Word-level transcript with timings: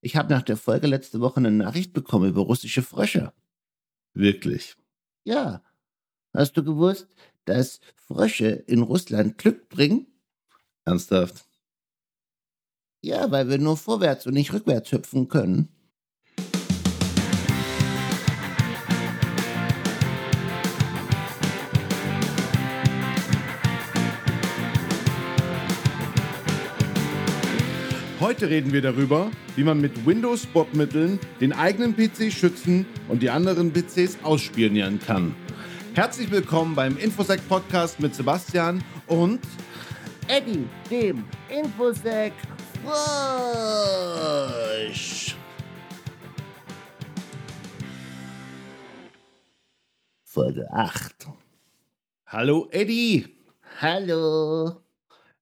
Ich 0.00 0.16
habe 0.16 0.32
nach 0.32 0.42
der 0.42 0.56
Folge 0.56 0.86
letzte 0.86 1.20
Woche 1.20 1.38
eine 1.38 1.50
Nachricht 1.50 1.92
bekommen 1.92 2.28
über 2.30 2.42
russische 2.42 2.82
Frösche. 2.82 3.32
Wirklich? 4.14 4.76
Ja. 5.24 5.62
Hast 6.32 6.56
du 6.56 6.64
gewusst, 6.64 7.08
dass 7.44 7.80
Frösche 7.96 8.48
in 8.48 8.82
Russland 8.82 9.36
Glück 9.38 9.68
bringen? 9.68 10.06
Ernsthaft? 10.84 11.44
Ja, 13.02 13.30
weil 13.30 13.48
wir 13.48 13.58
nur 13.58 13.76
vorwärts 13.76 14.26
und 14.26 14.34
nicht 14.34 14.52
rückwärts 14.52 14.92
hüpfen 14.92 15.28
können. 15.28 15.68
Heute 28.30 28.48
reden 28.48 28.72
wir 28.72 28.80
darüber, 28.80 29.28
wie 29.56 29.64
man 29.64 29.80
mit 29.80 30.06
Windows-Botmitteln 30.06 31.18
den 31.40 31.52
eigenen 31.52 31.96
PC 31.96 32.32
schützen 32.32 32.86
und 33.08 33.24
die 33.24 33.30
anderen 33.30 33.72
PCs 33.72 34.22
ausspionieren 34.22 35.00
kann. 35.00 35.34
Herzlich 35.94 36.30
willkommen 36.30 36.76
beim 36.76 36.96
Infosec 36.96 37.40
Podcast 37.48 37.98
mit 37.98 38.14
Sebastian 38.14 38.84
und 39.08 39.40
Eddie, 40.28 40.64
dem 40.88 41.24
Infosec 41.48 42.32
Frosch. 42.84 42.94
Folge 50.22 50.72
8. 50.72 51.26
Hallo 52.26 52.68
Eddie. 52.70 53.26
Hallo. 53.80 54.82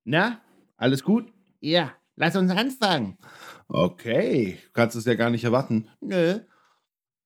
Na, 0.04 0.40
alles 0.78 1.04
gut? 1.04 1.30
Ja, 1.60 1.92
lass 2.18 2.36
uns 2.36 2.50
anfangen. 2.50 3.16
Okay, 3.68 4.58
du 4.64 4.72
kannst 4.72 4.96
es 4.96 5.04
ja 5.04 5.14
gar 5.14 5.30
nicht 5.30 5.44
erwarten. 5.44 5.88
Nö. 6.00 6.40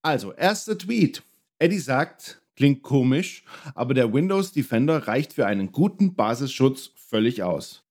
Also, 0.02 0.32
erster 0.32 0.76
Tweet. 0.76 1.22
Eddie 1.58 1.78
sagt, 1.78 2.42
klingt 2.56 2.82
komisch, 2.82 3.44
aber 3.74 3.94
der 3.94 4.12
Windows 4.12 4.52
Defender 4.52 5.06
reicht 5.08 5.32
für 5.32 5.46
einen 5.46 5.72
guten 5.72 6.14
Basisschutz 6.14 6.90
völlig 6.96 7.42
aus. 7.42 7.84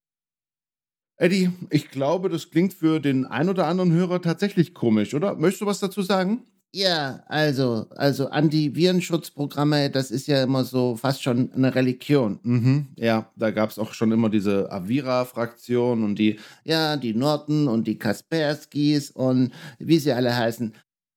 Eddie, 1.17 1.51
ich 1.69 1.89
glaube, 1.91 2.29
das 2.29 2.49
klingt 2.49 2.73
für 2.73 2.99
den 2.99 3.25
ein 3.25 3.47
oder 3.47 3.67
anderen 3.67 3.93
Hörer 3.93 4.21
tatsächlich 4.21 4.73
komisch, 4.73 5.13
oder? 5.13 5.35
Möchtest 5.35 5.61
du 5.61 5.65
was 5.67 5.79
dazu 5.79 6.01
sagen? 6.01 6.45
Ja, 6.73 7.23
also, 7.27 7.87
also 7.97 8.29
Antivirenschutzprogramme, 8.29 9.89
das 9.89 10.09
ist 10.09 10.27
ja 10.27 10.43
immer 10.43 10.63
so 10.63 10.95
fast 10.95 11.21
schon 11.21 11.51
eine 11.53 11.75
Religion. 11.75 12.39
Mhm, 12.43 12.87
ja, 12.95 13.29
da 13.35 13.51
gab 13.51 13.71
es 13.71 13.77
auch 13.79 13.93
schon 13.93 14.11
immer 14.11 14.29
diese 14.29 14.71
Avira-Fraktion 14.71 16.03
und 16.03 16.15
die, 16.17 16.39
Ja, 16.63 16.95
die 16.95 17.13
Norton 17.13 17.67
und 17.67 17.87
die 17.87 17.97
Kasperskis 17.97 19.11
und 19.11 19.51
wie 19.79 19.99
sie 19.99 20.13
alle 20.13 20.35
heißen. 20.35 20.73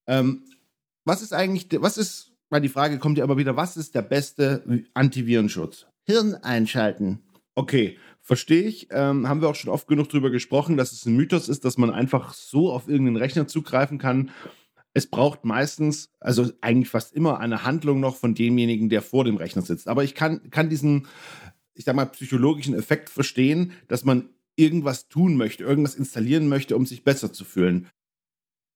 ähm, 0.09 0.43
was 1.05 1.21
ist 1.23 1.35
eigentlich, 1.35 1.69
was 1.81 1.99
ist, 1.99 2.33
weil 2.49 2.63
die 2.63 2.69
Frage 2.71 2.99
kommt 2.99 3.19
ja 3.19 3.25
aber 3.25 3.37
wieder, 3.37 3.57
was 3.57 3.77
ist 3.77 3.95
der 3.95 4.03
beste 4.03 4.65
Antivirenschutz? 4.95 5.87
Hirn 6.05 6.35
einschalten. 6.35 7.21
Okay, 7.55 7.99
verstehe 8.23 8.63
ich. 8.63 8.89
Ähm, 8.91 9.29
haben 9.29 9.41
wir 9.43 9.49
auch 9.51 9.55
schon 9.55 9.71
oft 9.71 9.87
genug 9.87 10.09
drüber 10.09 10.31
gesprochen, 10.31 10.77
dass 10.79 10.93
es 10.93 11.05
ein 11.05 11.15
Mythos 11.15 11.49
ist, 11.49 11.65
dass 11.65 11.77
man 11.79 11.91
einfach 11.91 12.33
so 12.33 12.73
auf 12.73 12.89
irgendeinen 12.89 13.19
Rechner 13.19 13.47
zugreifen 13.47 13.99
kann. 13.99 14.31
Es 14.95 15.07
braucht 15.07 15.45
meistens, 15.45 16.09
also 16.21 16.51
eigentlich 16.61 16.89
fast 16.89 17.13
immer 17.13 17.41
eine 17.41 17.65
Handlung 17.65 18.01
noch 18.01 18.17
von 18.17 18.35
demjenigen, 18.35 18.89
der 18.89 19.03
vor 19.03 19.25
dem 19.25 19.37
Rechner 19.37 19.63
sitzt. 19.63 19.89
Aber 19.89 20.05
ich 20.05 20.15
kann, 20.15 20.51
kann 20.51 20.71
diesen, 20.71 21.09
ich 21.75 21.85
sag 21.85 21.97
mal, 21.97 22.07
psychologischen 22.07 22.75
Effekt 22.75 23.11
verstehen, 23.11 23.73
dass 23.89 24.05
man 24.05 24.29
irgendwas 24.57 25.09
tun 25.09 25.37
möchte, 25.37 25.65
irgendwas 25.65 25.97
installieren 25.97 26.49
möchte, 26.49 26.77
um 26.77 26.87
sich 26.87 27.03
besser 27.03 27.33
zu 27.33 27.45
fühlen. 27.45 27.89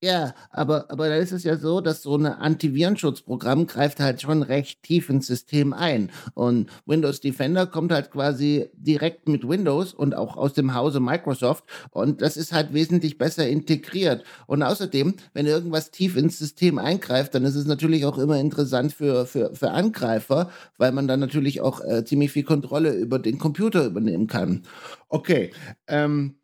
Ja, 0.01 0.33
aber, 0.51 0.89
aber 0.91 1.09
da 1.09 1.15
ist 1.15 1.33
es 1.33 1.43
ja 1.43 1.57
so, 1.57 1.81
dass 1.81 2.03
so 2.03 2.15
ein 2.15 2.25
Antivirenschutzprogramm 2.25 3.67
greift 3.67 3.99
halt 3.99 4.21
schon 4.21 4.43
recht 4.43 4.81
tief 4.81 5.09
ins 5.09 5.27
System 5.27 5.73
ein. 5.73 6.09
Und 6.35 6.69
Windows 6.85 7.19
Defender 7.19 7.67
kommt 7.67 7.91
halt 7.91 8.09
quasi 8.09 8.69
direkt 8.73 9.27
mit 9.27 9.45
Windows 9.45 9.93
und 9.93 10.15
auch 10.15 10.37
aus 10.37 10.53
dem 10.53 10.73
Hause 10.73 11.01
Microsoft. 11.01 11.65
Und 11.91 12.21
das 12.21 12.37
ist 12.37 12.53
halt 12.53 12.73
wesentlich 12.73 13.17
besser 13.17 13.49
integriert. 13.49 14.23
Und 14.47 14.63
außerdem, 14.63 15.15
wenn 15.33 15.45
irgendwas 15.47 15.91
tief 15.91 16.15
ins 16.15 16.39
System 16.39 16.77
eingreift, 16.77 17.35
dann 17.35 17.43
ist 17.43 17.55
es 17.55 17.65
natürlich 17.65 18.05
auch 18.05 18.17
immer 18.17 18.39
interessant 18.39 18.93
für, 18.93 19.25
für, 19.25 19.53
für 19.53 19.71
Angreifer, 19.71 20.49
weil 20.77 20.93
man 20.93 21.09
dann 21.09 21.19
natürlich 21.19 21.59
auch 21.59 21.81
äh, 21.83 22.05
ziemlich 22.05 22.31
viel 22.31 22.43
Kontrolle 22.43 22.93
über 22.93 23.19
den 23.19 23.37
Computer 23.37 23.85
übernehmen 23.85 24.27
kann. 24.27 24.63
Okay, 25.09 25.51
ähm, 25.87 26.35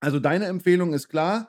also 0.00 0.20
deine 0.20 0.46
Empfehlung 0.46 0.94
ist 0.94 1.08
klar, 1.08 1.48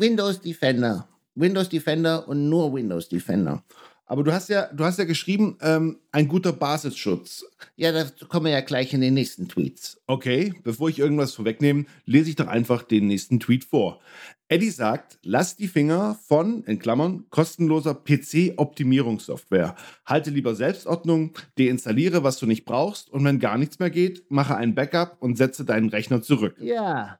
Windows 0.00 0.40
Defender. 0.40 1.06
Windows 1.34 1.68
Defender 1.68 2.26
und 2.26 2.48
nur 2.48 2.72
Windows 2.72 3.08
Defender. 3.08 3.62
aber 4.06 4.24
du 4.24 4.32
hast 4.32 4.48
ja, 4.48 4.66
du 4.72 4.84
hast 4.84 4.98
ja 4.98 5.04
geschrieben, 5.04 5.56
ähm, 5.60 5.98
ein 6.10 6.26
guter 6.26 6.52
Basisschutz. 6.52 7.44
Ja, 7.76 7.92
dazu 7.92 8.26
kommen 8.26 8.46
wir 8.46 8.52
ja 8.52 8.60
gleich 8.60 8.92
in 8.92 9.00
den 9.02 9.14
nächsten 9.14 9.46
Tweets. 9.46 10.00
Okay, 10.08 10.52
bevor 10.64 10.88
ich 10.88 10.98
irgendwas 10.98 11.34
vorwegnehme, 11.34 11.84
lese 12.06 12.30
ich 12.30 12.36
doch 12.36 12.48
einfach 12.48 12.82
den 12.82 13.06
nächsten 13.06 13.38
Tweet 13.38 13.62
vor. 13.64 14.00
Eddie 14.48 14.70
sagt, 14.70 15.20
lass 15.22 15.54
die 15.54 15.68
Finger 15.68 16.18
von, 16.26 16.64
in 16.64 16.80
Klammern, 16.80 17.26
kostenloser 17.30 17.94
PC-Optimierungssoftware. 17.94 19.76
Halte 20.04 20.30
lieber 20.30 20.56
Selbstordnung, 20.56 21.34
deinstalliere, 21.56 22.24
was 22.24 22.38
du 22.38 22.46
nicht 22.46 22.64
brauchst 22.64 23.10
und 23.10 23.24
wenn 23.24 23.38
gar 23.38 23.58
nichts 23.58 23.78
mehr 23.78 23.90
geht, 23.90 24.28
mache 24.28 24.56
ein 24.56 24.74
Backup 24.74 25.18
und 25.20 25.36
setze 25.36 25.64
deinen 25.64 25.88
Rechner 25.88 26.20
zurück. 26.20 26.56
Ja, 26.58 27.19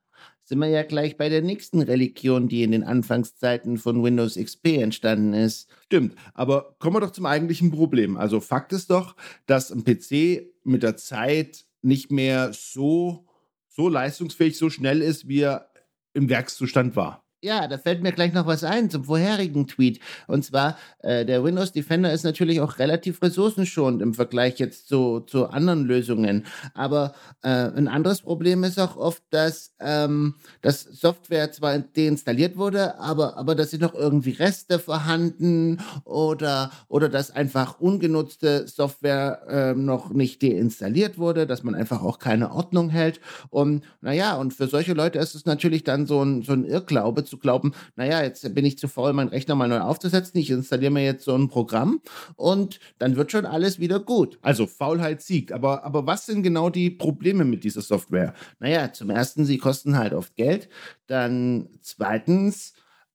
sind 0.50 0.58
wir 0.58 0.66
ja 0.66 0.82
gleich 0.82 1.16
bei 1.16 1.28
der 1.28 1.42
nächsten 1.42 1.80
Religion, 1.80 2.48
die 2.48 2.64
in 2.64 2.72
den 2.72 2.82
Anfangszeiten 2.82 3.78
von 3.78 4.02
Windows 4.02 4.34
XP 4.34 4.78
entstanden 4.78 5.32
ist. 5.32 5.70
Stimmt, 5.84 6.16
aber 6.34 6.74
kommen 6.80 6.96
wir 6.96 7.00
doch 7.00 7.12
zum 7.12 7.24
eigentlichen 7.24 7.70
Problem. 7.70 8.16
Also 8.16 8.40
Fakt 8.40 8.72
ist 8.72 8.90
doch, 8.90 9.14
dass 9.46 9.70
ein 9.70 9.84
PC 9.84 10.52
mit 10.64 10.82
der 10.82 10.96
Zeit 10.96 11.66
nicht 11.82 12.10
mehr 12.10 12.52
so, 12.52 13.28
so 13.68 13.88
leistungsfähig, 13.88 14.58
so 14.58 14.70
schnell 14.70 15.02
ist, 15.02 15.28
wie 15.28 15.42
er 15.42 15.70
im 16.14 16.28
Werkszustand 16.28 16.96
war. 16.96 17.24
Ja, 17.42 17.66
da 17.68 17.78
fällt 17.78 18.02
mir 18.02 18.12
gleich 18.12 18.34
noch 18.34 18.46
was 18.46 18.64
ein 18.64 18.90
zum 18.90 19.04
vorherigen 19.04 19.66
Tweet. 19.66 19.98
Und 20.26 20.44
zwar, 20.44 20.76
äh, 20.98 21.24
der 21.24 21.42
Windows 21.42 21.72
Defender 21.72 22.12
ist 22.12 22.22
natürlich 22.22 22.60
auch 22.60 22.78
relativ 22.78 23.22
ressourcenschonend 23.22 24.02
im 24.02 24.12
Vergleich 24.12 24.58
jetzt 24.58 24.88
zu, 24.88 25.20
zu 25.20 25.46
anderen 25.48 25.86
Lösungen. 25.86 26.44
Aber 26.74 27.14
äh, 27.42 27.48
ein 27.48 27.88
anderes 27.88 28.20
Problem 28.20 28.62
ist 28.62 28.78
auch 28.78 28.98
oft, 28.98 29.22
dass, 29.30 29.72
ähm, 29.80 30.34
dass 30.60 30.82
Software 30.82 31.50
zwar 31.50 31.78
deinstalliert 31.78 32.58
wurde, 32.58 32.98
aber, 32.98 33.38
aber 33.38 33.54
da 33.54 33.64
sind 33.64 33.80
noch 33.80 33.94
irgendwie 33.94 34.32
Reste 34.32 34.78
vorhanden 34.78 35.80
oder, 36.04 36.70
oder 36.88 37.08
dass 37.08 37.30
einfach 37.30 37.80
ungenutzte 37.80 38.68
Software 38.68 39.40
ähm, 39.48 39.86
noch 39.86 40.10
nicht 40.10 40.42
deinstalliert 40.42 41.16
wurde, 41.16 41.46
dass 41.46 41.62
man 41.62 41.74
einfach 41.74 42.02
auch 42.02 42.18
keine 42.18 42.50
Ordnung 42.52 42.90
hält. 42.90 43.18
Und 43.48 43.82
naja, 44.02 44.36
und 44.36 44.52
für 44.52 44.66
solche 44.66 44.92
Leute 44.92 45.18
ist 45.18 45.34
es 45.34 45.46
natürlich 45.46 45.84
dann 45.84 46.04
so 46.04 46.22
ein, 46.22 46.42
so 46.42 46.52
ein 46.52 46.66
Irrglaube 46.66 47.29
zu 47.30 47.38
glauben, 47.38 47.72
naja, 47.96 48.22
jetzt 48.22 48.54
bin 48.54 48.64
ich 48.64 48.76
zu 48.76 48.88
faul, 48.88 49.12
meinen 49.12 49.28
Rechner 49.28 49.54
mal 49.54 49.68
neu 49.68 49.80
aufzusetzen, 49.80 50.38
ich 50.38 50.50
installiere 50.50 50.90
mir 50.90 51.04
jetzt 51.04 51.24
so 51.24 51.34
ein 51.34 51.48
Programm 51.48 52.02
und 52.36 52.80
dann 52.98 53.16
wird 53.16 53.32
schon 53.32 53.46
alles 53.46 53.78
wieder 53.78 54.00
gut. 54.00 54.38
Also 54.42 54.66
Faulheit 54.66 55.22
siegt. 55.22 55.52
Aber, 55.52 55.84
aber 55.84 56.06
was 56.06 56.26
sind 56.26 56.42
genau 56.42 56.68
die 56.68 56.90
Probleme 56.90 57.44
mit 57.44 57.64
dieser 57.64 57.80
Software? 57.80 58.34
Naja, 58.58 58.92
zum 58.92 59.10
ersten, 59.10 59.44
sie 59.44 59.58
kosten 59.58 59.96
halt 59.96 60.12
oft 60.12 60.36
Geld. 60.36 60.68
Dann 61.06 61.68
zweitens, 61.80 62.74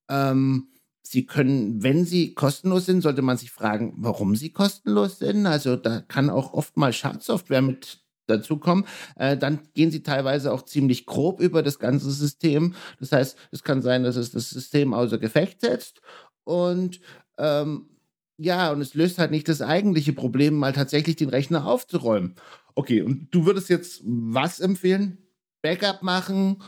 ähm, 0.10 0.70
sie 1.02 1.26
können, 1.26 1.84
wenn 1.84 2.06
sie 2.06 2.34
kostenlos 2.34 2.86
sind, 2.86 3.02
sollte 3.02 3.22
man 3.22 3.38
sich 3.38 3.52
fragen, 3.52 3.94
warum 3.98 4.36
sie 4.36 4.52
kostenlos 4.52 5.20
sind. 5.20 5.46
Also 5.46 5.76
da 5.76 6.02
kann 6.02 6.30
auch 6.30 6.54
oft 6.54 6.78
mal 6.78 6.94
Schadsoftware 6.94 7.62
mit 7.62 8.05
dazukommen. 8.28 8.86
Äh, 9.16 9.38
dann 9.38 9.60
gehen 9.74 9.92
sie 9.92 10.04
teilweise 10.04 10.52
auch 10.52 10.64
ziemlich 10.64 11.06
grob 11.06 11.40
über 11.40 11.64
das 11.64 11.80
ganze 11.80 12.12
System. 12.12 12.76
Das 13.00 13.12
heißt, 13.12 13.38
es 13.52 13.64
kann 13.64 13.82
sein, 13.82 14.04
dass 14.04 14.16
es 14.16 14.32
das 14.32 14.50
System 14.50 14.94
außer 14.94 15.18
Gefecht 15.18 15.62
setzt. 15.62 16.02
Und 16.44 17.00
ähm, 17.38 17.90
ja, 18.38 18.72
und 18.72 18.82
es 18.82 18.94
löst 18.94 19.18
halt 19.18 19.32
nicht 19.32 19.48
das 19.48 19.62
eigentliche 19.62 20.14
Problem, 20.14 20.56
mal 20.56 20.74
tatsächlich 20.74 21.16
den 21.16 21.30
Rechner 21.30 21.66
aufzuräumen. 21.66 22.36
Okay, 22.76 23.02
und 23.02 23.30
du 23.32 23.46
würdest 23.46 23.70
jetzt 23.70 24.02
was 24.04 24.60
empfehlen? 24.60 25.18
Backup 25.62 26.04
machen 26.04 26.62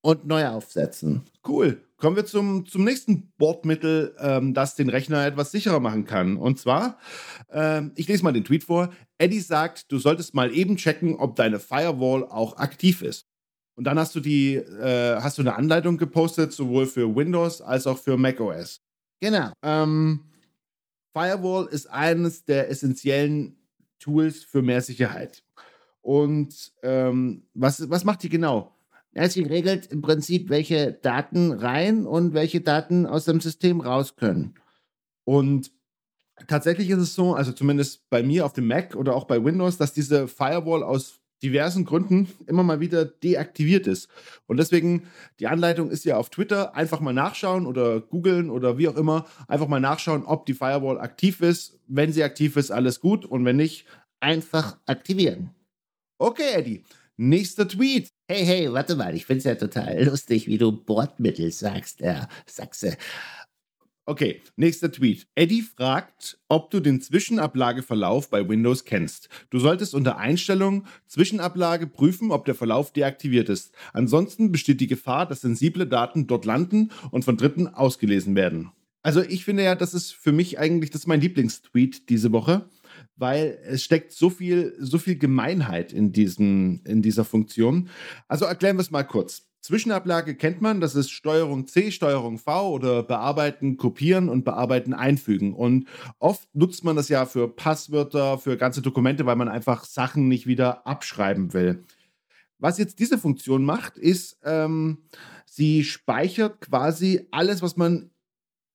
und 0.00 0.26
neu 0.26 0.46
aufsetzen. 0.48 1.22
Cool. 1.46 1.80
Kommen 2.02 2.16
wir 2.16 2.26
zum, 2.26 2.66
zum 2.66 2.82
nächsten 2.82 3.30
Bordmittel, 3.38 4.16
ähm, 4.18 4.54
das 4.54 4.74
den 4.74 4.88
Rechner 4.88 5.24
etwas 5.24 5.52
sicherer 5.52 5.78
machen 5.78 6.04
kann. 6.04 6.36
Und 6.36 6.58
zwar, 6.58 6.98
ähm, 7.48 7.92
ich 7.94 8.08
lese 8.08 8.24
mal 8.24 8.32
den 8.32 8.42
Tweet 8.42 8.64
vor. 8.64 8.92
Eddie 9.18 9.38
sagt, 9.38 9.92
du 9.92 10.00
solltest 10.00 10.34
mal 10.34 10.52
eben 10.52 10.76
checken, 10.76 11.14
ob 11.14 11.36
deine 11.36 11.60
Firewall 11.60 12.24
auch 12.24 12.56
aktiv 12.56 13.02
ist. 13.02 13.28
Und 13.76 13.84
dann 13.84 14.00
hast 14.00 14.16
du 14.16 14.20
die, 14.20 14.54
äh, 14.56 15.20
hast 15.20 15.38
du 15.38 15.42
eine 15.42 15.54
Anleitung 15.54 15.96
gepostet, 15.96 16.52
sowohl 16.52 16.86
für 16.86 17.14
Windows 17.14 17.62
als 17.62 17.86
auch 17.86 17.98
für 17.98 18.16
macOS. 18.16 18.80
Genau. 19.20 19.52
Ähm, 19.62 20.24
Firewall 21.16 21.68
ist 21.68 21.88
eines 21.88 22.44
der 22.44 22.68
essentiellen 22.68 23.54
Tools 24.00 24.42
für 24.42 24.60
mehr 24.60 24.82
Sicherheit. 24.82 25.44
Und 26.00 26.72
ähm, 26.82 27.46
was, 27.54 27.88
was 27.88 28.02
macht 28.02 28.24
die 28.24 28.28
genau? 28.28 28.76
Sie 29.14 29.42
regelt 29.42 29.86
im 29.86 30.00
Prinzip, 30.02 30.48
welche 30.48 30.92
Daten 30.92 31.52
rein 31.52 32.06
und 32.06 32.32
welche 32.32 32.60
Daten 32.60 33.06
aus 33.06 33.26
dem 33.26 33.40
System 33.40 33.80
raus 33.80 34.16
können. 34.16 34.54
Und 35.24 35.70
tatsächlich 36.48 36.90
ist 36.90 36.98
es 36.98 37.14
so, 37.14 37.34
also 37.34 37.52
zumindest 37.52 38.08
bei 38.08 38.22
mir 38.22 38.46
auf 38.46 38.54
dem 38.54 38.66
Mac 38.66 38.96
oder 38.96 39.14
auch 39.14 39.24
bei 39.24 39.44
Windows, 39.44 39.76
dass 39.76 39.92
diese 39.92 40.28
Firewall 40.28 40.82
aus 40.82 41.20
diversen 41.42 41.84
Gründen 41.84 42.28
immer 42.46 42.62
mal 42.62 42.80
wieder 42.80 43.04
deaktiviert 43.04 43.86
ist. 43.86 44.08
Und 44.46 44.58
deswegen, 44.58 45.08
die 45.40 45.48
Anleitung 45.48 45.90
ist 45.90 46.04
ja 46.04 46.16
auf 46.16 46.30
Twitter, 46.30 46.74
einfach 46.76 47.00
mal 47.00 47.12
nachschauen 47.12 47.66
oder 47.66 48.00
googeln 48.00 48.48
oder 48.48 48.78
wie 48.78 48.88
auch 48.88 48.96
immer, 48.96 49.26
einfach 49.48 49.66
mal 49.66 49.80
nachschauen, 49.80 50.24
ob 50.24 50.46
die 50.46 50.54
Firewall 50.54 51.00
aktiv 51.00 51.40
ist. 51.40 51.80
Wenn 51.88 52.12
sie 52.12 52.22
aktiv 52.22 52.56
ist, 52.56 52.70
alles 52.70 53.00
gut 53.00 53.24
und 53.24 53.44
wenn 53.44 53.56
nicht, 53.56 53.86
einfach 54.20 54.78
aktivieren. 54.86 55.50
Okay, 56.18 56.54
Eddie. 56.54 56.84
Nächster 57.16 57.66
Tweet. 57.66 58.08
Hey, 58.32 58.46
hey, 58.46 58.72
warte 58.72 58.96
mal, 58.96 59.14
ich 59.14 59.26
finde 59.26 59.40
es 59.40 59.44
ja 59.44 59.56
total 59.56 60.04
lustig, 60.06 60.46
wie 60.46 60.56
du 60.56 60.72
Bordmittel 60.72 61.52
sagst, 61.52 62.00
Herr 62.00 62.30
Sachse. 62.46 62.96
Okay, 64.06 64.40
nächster 64.56 64.90
Tweet. 64.90 65.26
Eddie 65.34 65.60
fragt, 65.60 66.38
ob 66.48 66.70
du 66.70 66.80
den 66.80 67.02
Zwischenablageverlauf 67.02 68.30
bei 68.30 68.48
Windows 68.48 68.86
kennst. 68.86 69.28
Du 69.50 69.58
solltest 69.58 69.94
unter 69.94 70.16
Einstellung 70.16 70.86
Zwischenablage 71.08 71.86
prüfen, 71.86 72.30
ob 72.30 72.46
der 72.46 72.54
Verlauf 72.54 72.90
deaktiviert 72.94 73.50
ist. 73.50 73.74
Ansonsten 73.92 74.50
besteht 74.50 74.80
die 74.80 74.86
Gefahr, 74.86 75.26
dass 75.26 75.42
sensible 75.42 75.86
Daten 75.86 76.26
dort 76.26 76.46
landen 76.46 76.90
und 77.10 77.26
von 77.26 77.36
Dritten 77.36 77.68
ausgelesen 77.68 78.34
werden. 78.34 78.70
Also 79.02 79.20
ich 79.20 79.44
finde 79.44 79.64
ja, 79.64 79.74
das 79.74 79.92
ist 79.92 80.14
für 80.14 80.32
mich 80.32 80.58
eigentlich, 80.58 80.88
das 80.88 81.02
ist 81.02 81.06
mein 81.06 81.20
Lieblingstweet 81.20 82.08
diese 82.08 82.32
Woche, 82.32 82.66
weil 83.16 83.58
es 83.66 83.82
steckt 83.82 84.12
so 84.12 84.30
viel, 84.30 84.74
so 84.78 84.98
viel 84.98 85.16
Gemeinheit 85.16 85.92
in, 85.92 86.12
diesem, 86.12 86.82
in 86.84 87.02
dieser 87.02 87.24
Funktion. 87.24 87.88
Also 88.28 88.44
erklären 88.44 88.76
wir 88.76 88.82
es 88.82 88.90
mal 88.90 89.04
kurz. 89.04 89.42
Zwischenablage 89.62 90.34
kennt 90.34 90.60
man, 90.60 90.80
das 90.80 90.96
ist 90.96 91.12
Steuerung 91.12 91.68
C, 91.68 91.92
Steuerung 91.92 92.38
V 92.38 92.70
oder 92.70 93.04
bearbeiten, 93.04 93.76
kopieren 93.76 94.28
und 94.28 94.44
bearbeiten, 94.44 94.92
einfügen. 94.92 95.54
Und 95.54 95.86
oft 96.18 96.52
nutzt 96.52 96.82
man 96.82 96.96
das 96.96 97.08
ja 97.08 97.26
für 97.26 97.46
Passwörter, 97.46 98.38
für 98.38 98.56
ganze 98.56 98.82
Dokumente, 98.82 99.24
weil 99.24 99.36
man 99.36 99.48
einfach 99.48 99.84
Sachen 99.84 100.26
nicht 100.26 100.48
wieder 100.48 100.84
abschreiben 100.84 101.54
will. 101.54 101.84
Was 102.58 102.76
jetzt 102.76 102.98
diese 102.98 103.18
Funktion 103.18 103.64
macht, 103.64 103.98
ist, 103.98 104.40
ähm, 104.44 104.98
sie 105.46 105.84
speichert 105.84 106.60
quasi 106.60 107.28
alles, 107.30 107.62
was 107.62 107.76
man 107.76 108.10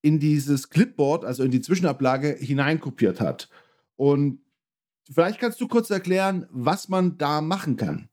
in 0.01 0.19
dieses 0.19 0.69
Clipboard, 0.69 1.25
also 1.25 1.43
in 1.43 1.51
die 1.51 1.61
Zwischenablage, 1.61 2.37
hineinkopiert 2.39 3.19
hat. 3.19 3.49
Und 3.97 4.39
vielleicht 5.11 5.39
kannst 5.39 5.59
du 5.59 5.67
kurz 5.67 5.89
erklären, 5.89 6.47
was 6.49 6.87
man 6.87 7.17
da 7.17 7.41
machen 7.41 7.75
kann. 7.75 8.09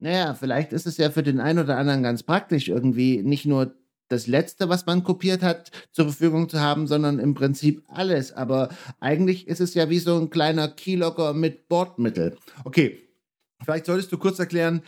Naja, 0.00 0.34
vielleicht 0.34 0.72
ist 0.72 0.86
es 0.86 0.96
ja 0.96 1.10
für 1.10 1.22
den 1.22 1.40
einen 1.40 1.60
oder 1.60 1.76
anderen 1.76 2.02
ganz 2.02 2.22
praktisch, 2.22 2.68
irgendwie 2.68 3.22
nicht 3.22 3.46
nur 3.46 3.74
das 4.08 4.26
Letzte, 4.26 4.68
was 4.68 4.86
man 4.86 5.04
kopiert 5.04 5.42
hat, 5.42 5.70
zur 5.92 6.06
Verfügung 6.06 6.48
zu 6.48 6.60
haben, 6.60 6.86
sondern 6.86 7.18
im 7.18 7.34
Prinzip 7.34 7.82
alles. 7.88 8.32
Aber 8.32 8.70
eigentlich 9.00 9.46
ist 9.48 9.60
es 9.60 9.74
ja 9.74 9.90
wie 9.90 9.98
so 9.98 10.18
ein 10.18 10.30
kleiner 10.30 10.68
Keylogger 10.68 11.34
mit 11.34 11.68
Bordmittel. 11.68 12.36
Okay, 12.64 12.98
vielleicht 13.62 13.86
solltest 13.86 14.10
du 14.10 14.18
kurz 14.18 14.38
erklären, 14.38 14.82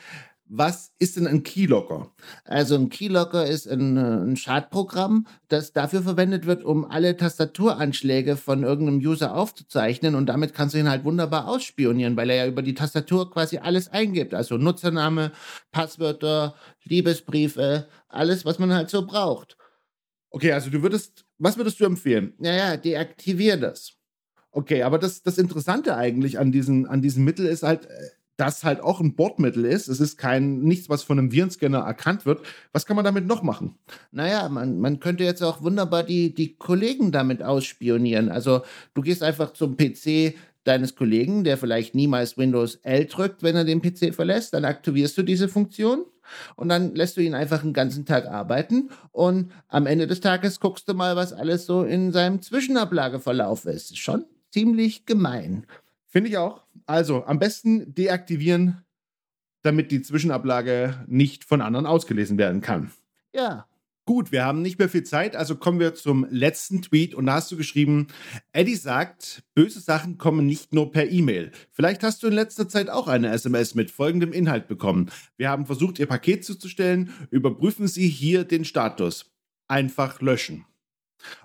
was 0.52 0.93
ist 0.99 1.17
denn 1.17 1.29
ein 1.29 1.44
Keylogger? 1.44 2.11
Also 2.44 2.75
ein 2.75 2.88
Keylogger 2.88 3.47
ist 3.47 3.69
ein, 3.69 3.97
äh, 3.97 4.00
ein 4.00 4.37
Schadprogramm, 4.37 5.26
das 5.47 5.73
dafür 5.73 6.02
verwendet 6.02 6.44
wird, 6.44 6.64
um 6.64 6.85
alle 6.85 7.17
Tastaturanschläge 7.17 8.37
von 8.37 8.64
irgendeinem 8.64 8.99
User 8.99 9.37
aufzuzeichnen 9.37 10.17
und 10.17 10.26
damit 10.26 10.52
kannst 10.52 10.75
du 10.75 10.79
ihn 10.79 10.91
halt 10.91 11.05
wunderbar 11.05 11.47
ausspionieren, 11.47 12.17
weil 12.17 12.31
er 12.31 12.37
ja 12.37 12.47
über 12.49 12.62
die 12.62 12.75
Tastatur 12.75 13.31
quasi 13.31 13.58
alles 13.58 13.88
eingibt. 13.88 14.35
Also 14.35 14.56
Nutzername, 14.56 15.31
Passwörter, 15.70 16.56
Liebesbriefe, 16.82 17.87
alles, 18.08 18.44
was 18.44 18.58
man 18.58 18.75
halt 18.75 18.91
so 18.91 19.06
braucht. 19.06 19.56
Okay, 20.31 20.53
also 20.53 20.69
du 20.69 20.82
würdest, 20.82 21.25
was 21.38 21.56
würdest 21.56 21.79
du 21.79 21.85
empfehlen? 21.85 22.35
Naja, 22.38 22.76
deaktivier 22.76 23.56
das. 23.56 23.93
Okay, 24.50 24.82
aber 24.82 24.99
das, 24.99 25.23
das 25.23 25.38
Interessante 25.38 25.96
eigentlich 25.96 26.41
an, 26.41 26.50
diesen, 26.50 26.87
an 26.87 27.03
diesem 27.03 27.23
Mittel 27.25 27.46
ist 27.46 27.62
halt, 27.62 27.87
äh, 27.87 28.11
das 28.40 28.64
halt 28.64 28.81
auch 28.81 29.00
ein 29.00 29.14
Bordmittel 29.14 29.64
ist. 29.64 29.88
Es 29.88 30.00
ist 30.00 30.16
kein 30.16 30.60
nichts, 30.60 30.88
was 30.88 31.02
von 31.02 31.19
einem 31.19 31.31
Virenscanner 31.31 31.81
erkannt 31.81 32.25
wird. 32.25 32.40
Was 32.72 32.87
kann 32.87 32.96
man 32.96 33.04
damit 33.04 33.26
noch 33.26 33.42
machen? 33.42 33.75
Naja, 34.12 34.48
man, 34.48 34.81
man 34.81 34.98
könnte 34.98 35.25
jetzt 35.25 35.42
auch 35.42 35.62
wunderbar 35.62 36.02
die, 36.02 36.34
die 36.34 36.56
Kollegen 36.56 37.12
damit 37.12 37.42
ausspionieren. 37.42 38.31
Also 38.31 38.62
du 38.94 39.02
gehst 39.02 39.22
einfach 39.22 39.52
zum 39.52 39.76
PC 39.76 40.34
deines 40.64 40.94
Kollegen, 40.94 41.44
der 41.44 41.58
vielleicht 41.58 41.94
niemals 41.94 42.38
Windows 42.38 42.76
L 42.76 43.06
drückt, 43.06 43.42
wenn 43.42 43.56
er 43.56 43.64
den 43.64 43.82
PC 43.82 44.14
verlässt, 44.14 44.54
dann 44.54 44.64
aktivierst 44.64 45.16
du 45.19 45.22
diese 45.22 45.48
Funktion 45.48 46.04
und 46.56 46.69
dann 46.69 46.94
lässt 46.94 47.16
du 47.16 47.22
ihn 47.22 47.34
einfach 47.34 47.62
einen 47.62 47.72
ganzen 47.72 48.06
Tag 48.06 48.26
arbeiten 48.26 48.90
und 49.12 49.52
am 49.69 49.86
Ende 49.86 50.06
des 50.06 50.20
Tages 50.20 50.60
guckst 50.60 50.88
du 50.88 50.94
mal, 50.94 51.16
was 51.16 51.32
alles 51.32 51.66
so 51.66 51.82
in 51.82 52.12
seinem 52.12 52.43
Zwischenablageverlauf 52.43 53.64
ist. 53.64 53.98
Schon 53.98 54.25
ziemlich 54.50 55.06
gemein. 55.06 55.66
Finde 56.10 56.28
ich 56.28 56.36
auch. 56.36 56.64
Also 56.86 57.24
am 57.24 57.38
besten 57.38 57.94
deaktivieren, 57.94 58.84
damit 59.62 59.90
die 59.90 60.02
Zwischenablage 60.02 61.04
nicht 61.06 61.44
von 61.44 61.60
anderen 61.60 61.86
ausgelesen 61.86 62.36
werden 62.36 62.60
kann. 62.60 62.90
Ja. 63.32 63.66
Gut, 64.06 64.32
wir 64.32 64.44
haben 64.44 64.60
nicht 64.60 64.78
mehr 64.78 64.88
viel 64.88 65.04
Zeit, 65.04 65.36
also 65.36 65.54
kommen 65.54 65.78
wir 65.78 65.94
zum 65.94 66.26
letzten 66.30 66.82
Tweet 66.82 67.14
und 67.14 67.26
da 67.26 67.34
hast 67.34 67.52
du 67.52 67.56
geschrieben, 67.56 68.08
Eddie 68.52 68.74
sagt, 68.74 69.44
böse 69.54 69.78
Sachen 69.78 70.18
kommen 70.18 70.46
nicht 70.46 70.72
nur 70.74 70.90
per 70.90 71.08
E-Mail. 71.08 71.52
Vielleicht 71.70 72.02
hast 72.02 72.22
du 72.22 72.26
in 72.26 72.32
letzter 72.32 72.68
Zeit 72.68 72.90
auch 72.90 73.06
eine 73.06 73.30
SMS 73.30 73.76
mit 73.76 73.92
folgendem 73.92 74.32
Inhalt 74.32 74.66
bekommen. 74.66 75.12
Wir 75.36 75.48
haben 75.48 75.64
versucht, 75.64 76.00
Ihr 76.00 76.06
Paket 76.06 76.44
zuzustellen. 76.44 77.12
Überprüfen 77.30 77.86
Sie 77.86 78.08
hier 78.08 78.42
den 78.42 78.64
Status. 78.64 79.30
Einfach 79.68 80.20
löschen. 80.20 80.64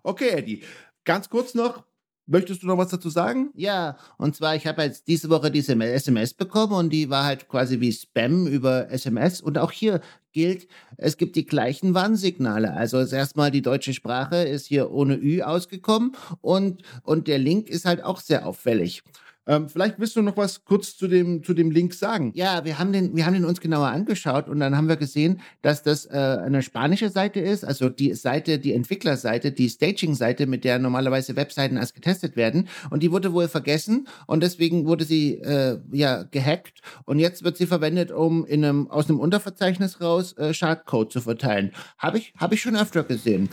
Okay, 0.02 0.30
Eddie, 0.30 0.64
ganz 1.04 1.30
kurz 1.30 1.54
noch, 1.54 1.84
Möchtest 2.28 2.64
du 2.64 2.68
noch 2.68 2.78
was 2.78 2.90
dazu 2.90 3.10
sagen? 3.10 3.52
Ja, 3.54 3.98
und 4.18 4.36
zwar, 4.36 4.56
ich 4.56 4.66
habe 4.66 4.82
jetzt 4.82 5.08
diese 5.08 5.30
Woche 5.30 5.52
diese 5.52 5.80
SMS 5.80 6.34
bekommen 6.34 6.74
und 6.74 6.90
die 6.90 7.10
war 7.10 7.24
halt 7.24 7.48
quasi 7.48 7.80
wie 7.80 7.92
Spam 7.92 8.48
über 8.48 8.90
SMS. 8.90 9.42
Und 9.42 9.60
auch 9.60 9.72
hier 9.72 10.02
gilt, 10.32 10.68
es 10.98 11.18
gibt 11.18 11.36
die 11.36 11.46
gleichen 11.46 11.94
Warnsignale. 11.94 12.74
Also 12.74 13.00
erstmal 13.00 13.52
die 13.52 13.62
deutsche 13.62 13.94
Sprache 13.94 14.38
ist 14.38 14.66
hier 14.66 14.92
ohne 14.92 15.16
Ü 15.16 15.42
ausgekommen 15.44 16.14
und, 16.42 16.82
und 17.04 17.28
der 17.28 17.38
Link 17.38 17.70
ist 17.70 17.86
halt 17.86 18.04
auch 18.04 18.20
sehr 18.20 18.48
auffällig. 18.48 19.04
Ähm, 19.48 19.70
vielleicht 19.70 20.00
willst 20.00 20.16
du 20.16 20.22
noch 20.22 20.38
was 20.38 20.66
kurz 20.66 20.98
zu 20.98 21.08
dem, 21.08 21.44
zu 21.44 21.54
dem 21.54 21.72
Link 21.72 21.94
sagen. 21.94 22.32
Ja, 22.36 22.66
wir 22.66 22.80
haben, 22.80 22.92
den, 22.92 23.16
wir 23.16 23.26
haben 23.26 23.34
den 23.34 23.46
uns 23.46 23.62
genauer 23.62 23.88
angeschaut 23.88 24.50
und 24.50 24.60
dann 24.60 24.76
haben 24.76 24.88
wir 24.88 24.96
gesehen, 24.96 25.42
dass 25.62 25.84
das 25.84 26.06
äh, 26.06 26.12
eine 26.18 26.62
spanische 26.64 27.10
Seite 27.10 27.40
ist, 27.40 27.64
also 27.64 27.90
die 27.90 28.14
Seite, 28.14 28.60
die 28.60 28.74
Entwicklerseite, 28.74 29.52
die 29.52 29.70
Staging-Seite, 29.70 30.48
mit 30.48 30.64
der 30.64 30.80
normalerweise 30.80 31.36
Webseiten 31.36 31.78
erst 31.78 31.96
getestet 31.96 32.36
werden. 32.36 32.68
Und 32.90 33.04
die 33.04 33.12
wurde 33.12 33.34
wohl 33.34 33.48
vergessen 33.48 34.08
und 34.28 34.42
deswegen 34.42 34.86
wurde 34.86 35.06
sie 35.06 35.36
äh, 35.36 35.80
ja 35.92 36.24
gehackt 36.24 36.82
und 37.06 37.20
jetzt 37.20 37.44
wird 37.44 37.58
sie 37.58 37.68
verwendet, 37.68 38.12
um 38.12 38.46
in 38.46 38.66
einem, 38.66 38.90
aus 38.90 39.10
einem 39.10 39.20
Unterverzeichnis 39.20 40.02
raus 40.02 40.34
äh, 40.38 40.54
Schadcode 40.54 41.12
zu 41.12 41.22
verteilen. 41.22 41.72
Habe 41.98 42.18
ich, 42.18 42.34
hab 42.38 42.52
ich 42.52 42.62
schon 42.62 42.76
öfter 42.76 43.04
gesehen. 43.04 43.50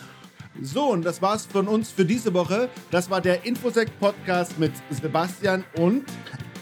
So, 0.61 0.90
und 0.90 1.04
das 1.04 1.23
war's 1.23 1.47
von 1.47 1.66
uns 1.66 1.90
für 1.90 2.04
diese 2.04 2.35
Woche. 2.35 2.68
Das 2.90 3.09
war 3.09 3.21
der 3.21 3.44
Infosec-Podcast 3.44 4.59
mit 4.59 4.73
Sebastian 4.90 5.64
und 5.78 6.04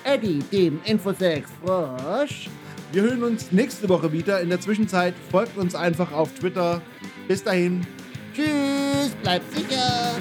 Eddie, 0.05 0.39
dem 0.53 0.81
Infosec-Frosch. 0.85 2.49
Wir 2.93 3.03
hören 3.03 3.23
uns 3.23 3.53
nächste 3.53 3.89
Woche 3.89 4.13
wieder. 4.13 4.41
In 4.41 4.49
der 4.49 4.61
Zwischenzeit 4.61 5.15
folgt 5.31 5.57
uns 5.57 5.75
einfach 5.75 6.13
auf 6.13 6.33
Twitter. 6.35 6.81
Bis 7.29 7.43
dahin. 7.45 7.87
Tschüss, 8.35 9.11
bleibt 9.23 9.53
sicher. 9.55 10.13